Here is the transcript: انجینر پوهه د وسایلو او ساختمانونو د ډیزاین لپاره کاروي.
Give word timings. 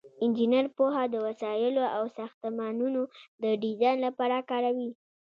انجینر 0.23 0.65
پوهه 0.75 1.03
د 1.13 1.15
وسایلو 1.27 1.83
او 1.95 2.03
ساختمانونو 2.17 3.01
د 3.43 3.45
ډیزاین 3.63 3.97
لپاره 4.07 4.37
کاروي. 4.49 4.89